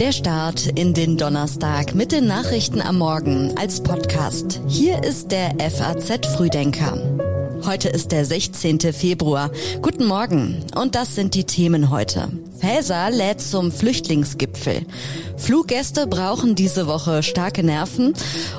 [0.00, 4.60] Der Start in den Donnerstag mit den Nachrichten am Morgen als Podcast.
[4.66, 7.00] Hier ist der FAZ Frühdenker.
[7.64, 8.80] Heute ist der 16.
[8.92, 9.52] Februar.
[9.80, 10.64] Guten Morgen.
[10.74, 12.28] Und das sind die Themen heute.
[12.60, 14.86] Faeser lädt zum Flüchtlingsgipfel.
[15.36, 18.14] Fluggäste brauchen diese Woche starke Nerven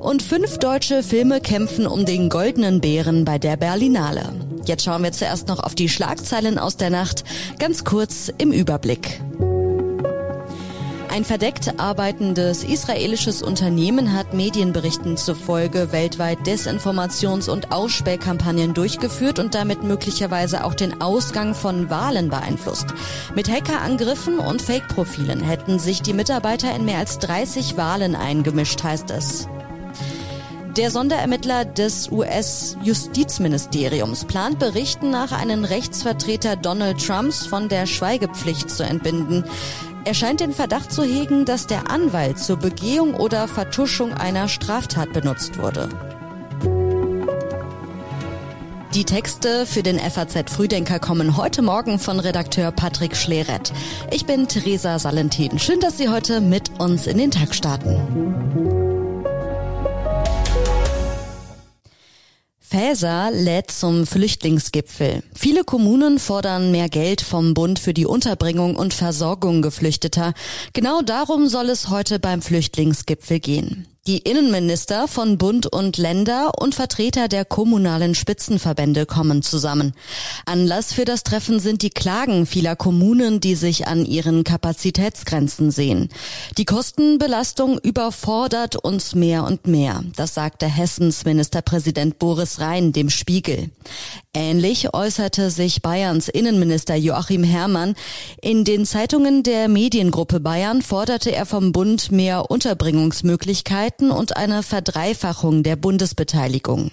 [0.00, 4.51] und fünf deutsche Filme kämpfen um den goldenen Bären bei der Berlinale.
[4.64, 7.24] Jetzt schauen wir zuerst noch auf die Schlagzeilen aus der Nacht,
[7.58, 9.20] ganz kurz im Überblick.
[11.12, 19.82] Ein verdeckt arbeitendes israelisches Unternehmen hat Medienberichten zufolge weltweit Desinformations- und Ausspähkampagnen durchgeführt und damit
[19.82, 22.86] möglicherweise auch den Ausgang von Wahlen beeinflusst.
[23.34, 29.10] Mit Hackerangriffen und Fake-Profilen hätten sich die Mitarbeiter in mehr als 30 Wahlen eingemischt, heißt
[29.10, 29.48] es.
[30.76, 38.82] Der Sonderermittler des US-Justizministeriums plant Berichten nach einen Rechtsvertreter Donald Trumps von der Schweigepflicht zu
[38.82, 39.44] entbinden.
[40.06, 45.12] Er scheint den Verdacht zu hegen, dass der Anwalt zur Begehung oder Vertuschung einer Straftat
[45.12, 45.90] benutzt wurde.
[48.94, 53.74] Die Texte für den FAZ Frühdenker kommen heute Morgen von Redakteur Patrick Schleret.
[54.10, 55.58] Ich bin Theresa Salentin.
[55.58, 58.91] Schön, dass Sie heute mit uns in den Tag starten.
[62.72, 65.22] Faeser lädt zum Flüchtlingsgipfel.
[65.34, 70.32] Viele Kommunen fordern mehr Geld vom Bund für die Unterbringung und Versorgung Geflüchteter.
[70.72, 73.91] Genau darum soll es heute beim Flüchtlingsgipfel gehen.
[74.08, 79.92] Die Innenminister von Bund und Länder und Vertreter der kommunalen Spitzenverbände kommen zusammen.
[80.44, 86.08] Anlass für das Treffen sind die Klagen vieler Kommunen, die sich an ihren Kapazitätsgrenzen sehen.
[86.58, 90.02] Die Kostenbelastung überfordert uns mehr und mehr.
[90.16, 93.70] Das sagte Hessens Ministerpräsident Boris Rhein dem Spiegel.
[94.34, 97.94] Ähnlich äußerte sich Bayerns Innenminister Joachim Herrmann.
[98.40, 105.62] In den Zeitungen der Mediengruppe Bayern forderte er vom Bund mehr Unterbringungsmöglichkeiten und eine Verdreifachung
[105.62, 106.90] der Bundesbeteiligung.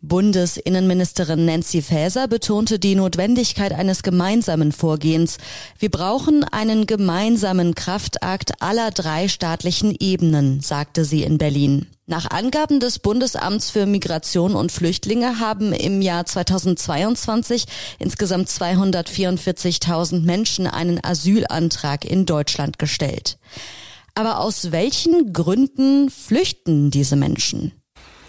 [0.00, 5.38] Bundesinnenministerin Nancy Faeser betonte die Notwendigkeit eines gemeinsamen Vorgehens.
[5.78, 11.86] Wir brauchen einen gemeinsamen Kraftakt aller drei staatlichen Ebenen, sagte sie in Berlin.
[12.06, 17.64] Nach Angaben des Bundesamts für Migration und Flüchtlinge haben im Jahr 2022
[17.98, 23.36] insgesamt 244.000 Menschen einen Asylantrag in Deutschland gestellt.
[24.18, 27.70] Aber aus welchen Gründen flüchten diese Menschen?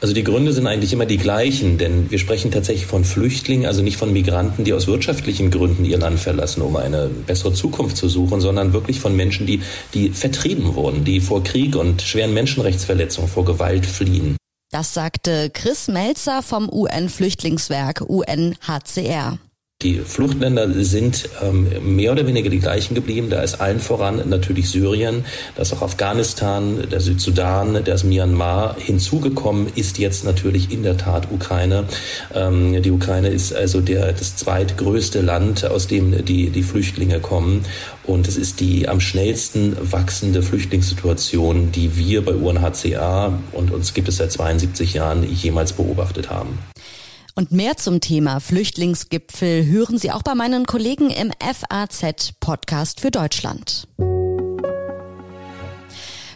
[0.00, 3.82] Also die Gründe sind eigentlich immer die gleichen, denn wir sprechen tatsächlich von Flüchtlingen, also
[3.82, 8.08] nicht von Migranten, die aus wirtschaftlichen Gründen ihr Land verlassen, um eine bessere Zukunft zu
[8.08, 9.60] suchen, sondern wirklich von Menschen, die,
[9.92, 14.36] die vertrieben wurden, die vor Krieg und schweren Menschenrechtsverletzungen, vor Gewalt fliehen.
[14.70, 19.40] Das sagte Chris Melzer vom UN-Flüchtlingswerk UNHCR.
[19.82, 21.66] Die Fluchtländer sind ähm,
[21.96, 23.30] mehr oder weniger die gleichen geblieben.
[23.30, 25.24] Da ist allen voran natürlich Syrien,
[25.56, 28.76] da ist auch Afghanistan, der Südsudan, der ist Myanmar.
[28.78, 31.84] Hinzugekommen ist jetzt natürlich in der Tat Ukraine.
[32.32, 37.64] Ähm, die Ukraine ist also der, das zweitgrößte Land, aus dem die, die Flüchtlinge kommen.
[38.04, 44.08] Und es ist die am schnellsten wachsende Flüchtlingssituation, die wir bei UNHCR und uns gibt
[44.08, 46.58] es seit 72 Jahren jemals beobachtet haben.
[47.34, 53.10] Und mehr zum Thema Flüchtlingsgipfel hören Sie auch bei meinen Kollegen im FAZ Podcast für
[53.10, 53.88] Deutschland.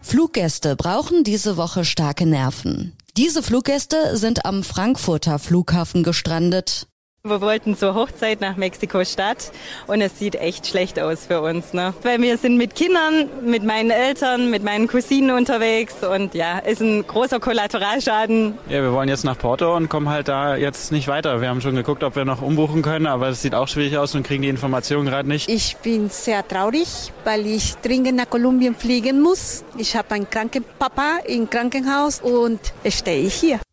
[0.00, 2.92] Fluggäste brauchen diese Woche starke Nerven.
[3.16, 6.86] Diese Fluggäste sind am Frankfurter Flughafen gestrandet.
[7.26, 9.50] Wir wollten zur Hochzeit nach Mexiko-Stadt
[9.86, 11.94] und es sieht echt schlecht aus für uns, ne?
[12.02, 16.82] Weil wir sind mit Kindern, mit meinen Eltern, mit meinen Cousinen unterwegs und ja, ist
[16.82, 18.58] ein großer Kollateralschaden.
[18.68, 21.40] Ja, wir wollen jetzt nach Porto und kommen halt da jetzt nicht weiter.
[21.40, 24.14] Wir haben schon geguckt, ob wir noch umbuchen können, aber es sieht auch schwierig aus
[24.14, 25.48] und kriegen die Informationen gerade nicht.
[25.48, 29.64] Ich bin sehr traurig, weil ich dringend nach Kolumbien fliegen muss.
[29.78, 33.63] Ich habe einen kranken Papa im Krankenhaus und stehe ich hier.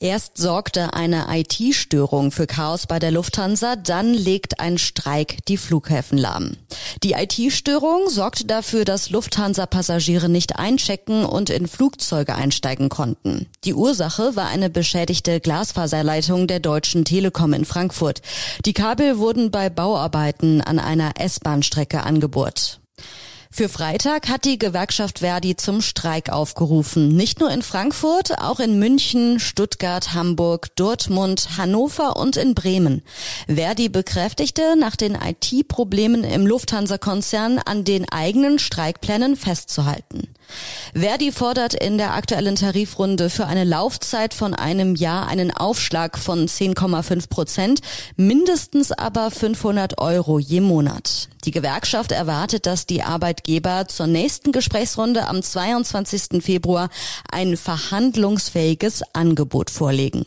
[0.00, 6.16] Erst sorgte eine IT-Störung für Chaos bei der Lufthansa, dann legt ein Streik die Flughäfen
[6.16, 6.56] lahm.
[7.02, 13.48] Die IT-Störung sorgte dafür, dass Lufthansa-Passagiere nicht einchecken und in Flugzeuge einsteigen konnten.
[13.64, 18.22] Die Ursache war eine beschädigte Glasfaserleitung der Deutschen Telekom in Frankfurt.
[18.66, 22.78] Die Kabel wurden bei Bauarbeiten an einer S-Bahn-Strecke angebohrt.
[23.50, 27.08] Für Freitag hat die Gewerkschaft Verdi zum Streik aufgerufen.
[27.08, 33.02] Nicht nur in Frankfurt, auch in München, Stuttgart, Hamburg, Dortmund, Hannover und in Bremen.
[33.46, 40.28] Verdi bekräftigte, nach den IT-Problemen im Lufthansa-Konzern an den eigenen Streikplänen festzuhalten.
[40.94, 46.46] Verdi fordert in der aktuellen Tarifrunde für eine Laufzeit von einem Jahr einen Aufschlag von
[46.46, 47.80] 10,5 Prozent,
[48.16, 51.28] mindestens aber 500 Euro je Monat.
[51.44, 56.42] Die Gewerkschaft erwartet, dass die Arbeitgeber zur nächsten Gesprächsrunde am 22.
[56.42, 56.88] Februar
[57.30, 60.26] ein verhandlungsfähiges Angebot vorlegen.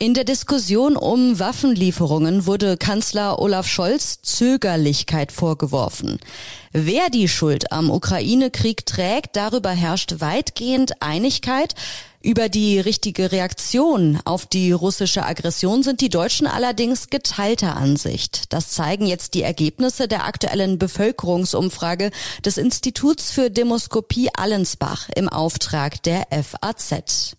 [0.00, 6.20] In der Diskussion um Waffenlieferungen wurde Kanzler Olaf Scholz Zögerlichkeit vorgeworfen.
[6.80, 11.74] Wer die Schuld am Ukraine-Krieg trägt, darüber herrscht weitgehend Einigkeit.
[12.22, 18.52] Über die richtige Reaktion auf die russische Aggression sind die Deutschen allerdings geteilter Ansicht.
[18.52, 22.12] Das zeigen jetzt die Ergebnisse der aktuellen Bevölkerungsumfrage
[22.44, 27.36] des Instituts für Demoskopie Allensbach im Auftrag der FAZ.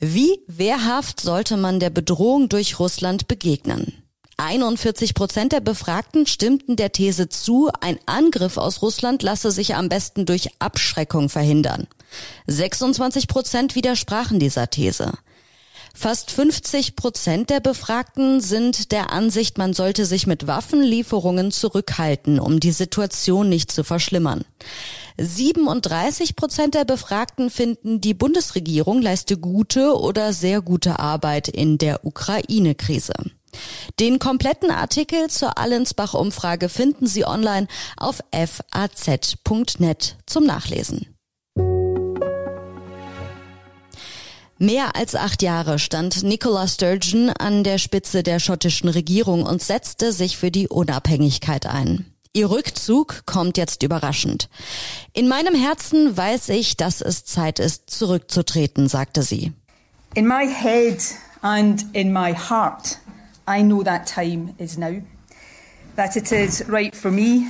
[0.00, 4.07] Wie wehrhaft sollte man der Bedrohung durch Russland begegnen?
[4.38, 9.88] 41 Prozent der Befragten stimmten der These zu, ein Angriff aus Russland lasse sich am
[9.88, 11.88] besten durch Abschreckung verhindern.
[12.46, 15.12] 26 Prozent widersprachen dieser These.
[15.92, 22.60] Fast 50 Prozent der Befragten sind der Ansicht, man sollte sich mit Waffenlieferungen zurückhalten, um
[22.60, 24.44] die Situation nicht zu verschlimmern.
[25.18, 32.06] 37 Prozent der Befragten finden, die Bundesregierung leiste gute oder sehr gute Arbeit in der
[32.06, 33.14] Ukraine-Krise.
[34.00, 37.66] Den kompletten Artikel zur Allensbach-Umfrage finden Sie online
[37.96, 41.14] auf faz.net zum Nachlesen.
[44.60, 50.12] Mehr als acht Jahre stand Nicola Sturgeon an der Spitze der schottischen Regierung und setzte
[50.12, 52.12] sich für die Unabhängigkeit ein.
[52.32, 54.48] Ihr Rückzug kommt jetzt überraschend.
[55.12, 59.52] In meinem Herzen weiß ich, dass es Zeit ist, zurückzutreten, sagte sie.
[60.14, 61.00] In my head
[61.42, 62.98] and in my heart
[63.48, 65.00] I know that time is now.
[65.96, 67.48] That it is right for me,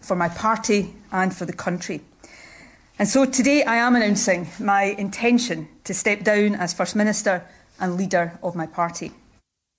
[0.00, 2.00] for my party, and for the country.
[2.98, 7.46] And so today I am announcing my intention to step down as First Minister
[7.78, 9.12] and leader of my party.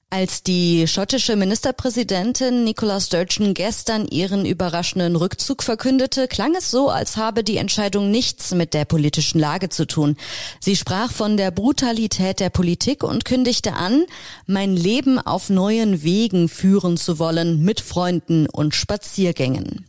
[0.10, 7.18] Als die schottische Ministerpräsidentin Nicola Sturgeon gestern ihren überraschenden Rückzug verkündete, klang es so, als
[7.18, 10.16] habe die Entscheidung nichts mit der politischen Lage zu tun.
[10.62, 14.06] Sie sprach von der Brutalität der Politik und kündigte an,
[14.46, 19.88] mein Leben auf neuen Wegen führen zu wollen mit Freunden und Spaziergängen.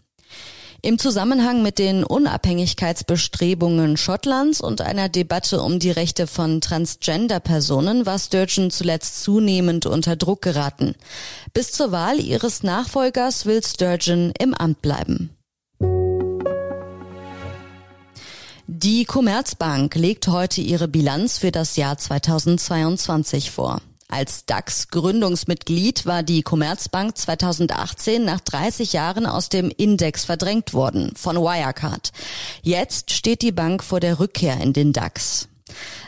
[0.81, 8.17] Im Zusammenhang mit den Unabhängigkeitsbestrebungen Schottlands und einer Debatte um die Rechte von Transgender-Personen war
[8.17, 10.95] Sturgeon zuletzt zunehmend unter Druck geraten.
[11.53, 15.31] Bis zur Wahl ihres Nachfolgers will Sturgeon im Amt bleiben.
[18.69, 23.81] Die Commerzbank legt heute ihre Bilanz für das Jahr 2022 vor.
[24.11, 31.37] Als DAX-Gründungsmitglied war die Commerzbank 2018 nach 30 Jahren aus dem Index verdrängt worden von
[31.37, 32.13] Wirecard.
[32.63, 35.48] Jetzt steht die Bank vor der Rückkehr in den DAX.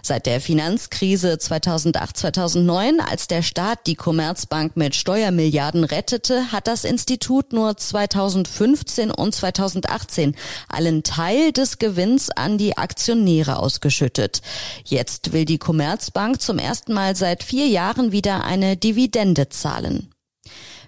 [0.03, 7.53] Seit der Finanzkrise 2008-2009, als der Staat die Commerzbank mit Steuermilliarden rettete, hat das Institut
[7.53, 10.35] nur 2015 und 2018
[10.69, 14.43] einen Teil des Gewinns an die Aktionäre ausgeschüttet.
[14.85, 20.11] Jetzt will die Commerzbank zum ersten Mal seit vier Jahren wieder eine Dividende zahlen.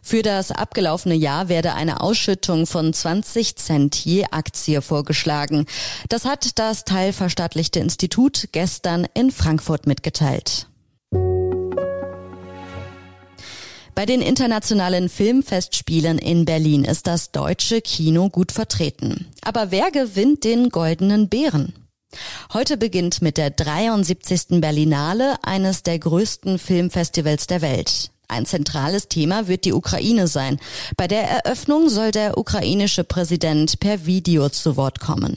[0.04, 5.66] Für das abgelaufene Jahr werde eine Ausschüttung von 20 Cent je Aktie vorgeschlagen.
[6.08, 10.66] Das hat das teilverstaatlichte Institut gestern in Frankfurt mitgeteilt.
[13.94, 19.26] Bei den internationalen Filmfestspielen in Berlin ist das deutsche Kino gut vertreten.
[19.42, 21.74] Aber wer gewinnt den goldenen Bären?
[22.52, 24.60] Heute beginnt mit der 73.
[24.60, 28.11] Berlinale, eines der größten Filmfestivals der Welt.
[28.28, 30.58] Ein zentrales Thema wird die Ukraine sein.
[30.96, 35.36] Bei der Eröffnung soll der ukrainische Präsident per Video zu Wort kommen.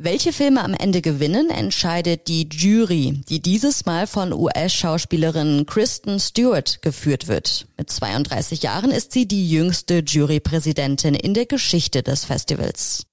[0.00, 6.82] Welche Filme am Ende gewinnen, entscheidet die Jury, die dieses Mal von US-Schauspielerin Kristen Stewart
[6.82, 7.66] geführt wird.
[7.76, 13.06] Mit 32 Jahren ist sie die jüngste Jurypräsidentin in der Geschichte des Festivals.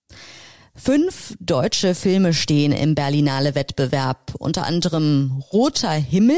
[0.75, 6.37] Fünf deutsche Filme stehen im Berlinale Wettbewerb, unter anderem Roter Himmel,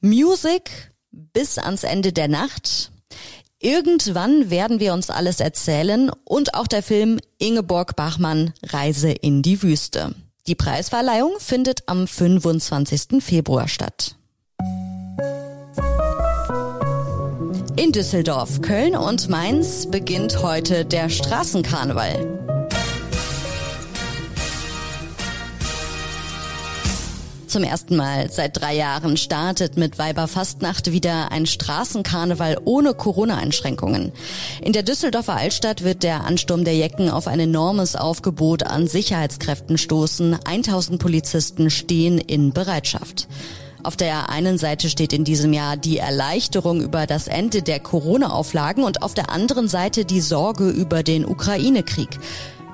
[0.00, 0.90] Music,
[1.32, 2.90] bis ans Ende der Nacht.
[3.60, 9.62] Irgendwann werden wir uns alles erzählen und auch der Film Ingeborg Bachmann Reise in die
[9.62, 10.14] Wüste.
[10.46, 13.22] Die Preisverleihung findet am 25.
[13.22, 14.14] Februar statt.
[17.76, 22.37] In Düsseldorf, Köln und Mainz beginnt heute der Straßenkarneval.
[27.48, 34.12] Zum ersten Mal seit drei Jahren startet mit Weiberfastnacht wieder ein Straßenkarneval ohne Corona-Einschränkungen.
[34.60, 39.78] In der Düsseldorfer Altstadt wird der Ansturm der Jecken auf ein enormes Aufgebot an Sicherheitskräften
[39.78, 40.38] stoßen.
[40.44, 43.28] 1000 Polizisten stehen in Bereitschaft.
[43.82, 48.84] Auf der einen Seite steht in diesem Jahr die Erleichterung über das Ende der Corona-Auflagen
[48.84, 52.18] und auf der anderen Seite die Sorge über den Ukraine-Krieg.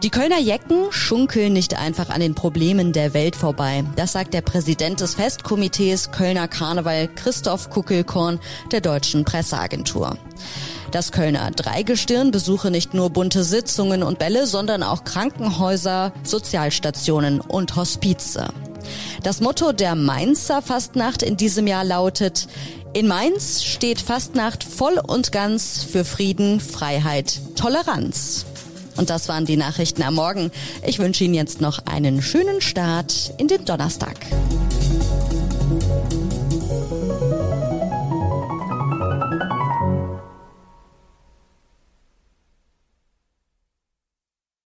[0.02, 3.84] Die Kölner Jecken schunkeln nicht einfach an den Problemen der Welt vorbei.
[3.96, 8.38] Das sagt der Präsident des Festkomitees Kölner Karneval Christoph Kuckelkorn
[8.70, 10.18] der Deutschen Presseagentur.
[10.90, 17.74] Das Kölner Dreigestirn besuche nicht nur bunte Sitzungen und Bälle, sondern auch Krankenhäuser, Sozialstationen und
[17.74, 18.48] Hospize.
[19.22, 22.46] Das Motto der Mainzer Fastnacht in diesem Jahr lautet,
[22.92, 28.44] in Mainz steht Fastnacht voll und ganz für Frieden, Freiheit, Toleranz.
[28.96, 30.50] Und das waren die Nachrichten am Morgen.
[30.86, 34.16] Ich wünsche Ihnen jetzt noch einen schönen Start in den Donnerstag.